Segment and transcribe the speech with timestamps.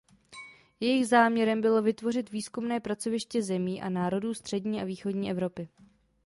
[0.79, 5.69] Jejich záměrem bylo vytvořit výzkumné pracoviště zemí a národů střední a východní Evropy.